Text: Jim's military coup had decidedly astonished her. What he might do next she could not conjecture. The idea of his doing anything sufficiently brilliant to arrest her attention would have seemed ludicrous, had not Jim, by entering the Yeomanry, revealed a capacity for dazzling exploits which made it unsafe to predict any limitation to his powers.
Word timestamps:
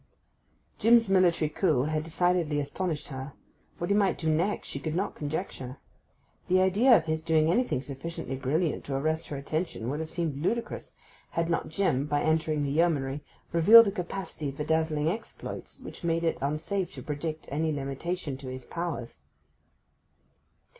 Jim's 0.79 1.07
military 1.09 1.47
coup 1.47 1.83
had 1.83 2.03
decidedly 2.03 2.59
astonished 2.59 3.09
her. 3.09 3.33
What 3.77 3.91
he 3.91 3.95
might 3.95 4.17
do 4.17 4.27
next 4.27 4.67
she 4.67 4.79
could 4.79 4.95
not 4.95 5.13
conjecture. 5.13 5.77
The 6.47 6.59
idea 6.59 6.97
of 6.97 7.05
his 7.05 7.21
doing 7.21 7.51
anything 7.51 7.83
sufficiently 7.83 8.35
brilliant 8.35 8.83
to 8.85 8.95
arrest 8.95 9.27
her 9.27 9.37
attention 9.37 9.91
would 9.91 9.99
have 9.99 10.09
seemed 10.09 10.41
ludicrous, 10.43 10.95
had 11.29 11.51
not 11.51 11.69
Jim, 11.69 12.07
by 12.07 12.23
entering 12.23 12.63
the 12.63 12.71
Yeomanry, 12.71 13.23
revealed 13.51 13.85
a 13.85 13.91
capacity 13.91 14.49
for 14.49 14.63
dazzling 14.63 15.07
exploits 15.07 15.79
which 15.79 16.03
made 16.03 16.23
it 16.23 16.39
unsafe 16.41 16.91
to 16.95 17.03
predict 17.03 17.47
any 17.51 17.71
limitation 17.71 18.37
to 18.37 18.47
his 18.47 18.65
powers. 18.65 19.21